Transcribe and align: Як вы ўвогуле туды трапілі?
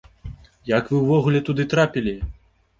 Як 0.71 0.89
вы 0.95 1.03
ўвогуле 1.03 1.43
туды 1.51 1.69
трапілі? 1.77 2.19